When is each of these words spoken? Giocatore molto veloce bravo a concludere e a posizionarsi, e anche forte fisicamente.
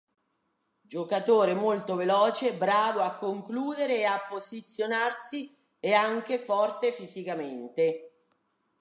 Giocatore 0.81 1.53
molto 1.53 1.93
veloce 1.93 2.55
bravo 2.55 3.01
a 3.01 3.13
concludere 3.13 3.97
e 3.97 4.05
a 4.05 4.19
posizionarsi, 4.27 5.55
e 5.79 5.93
anche 5.93 6.39
forte 6.39 6.91
fisicamente. 6.91 8.09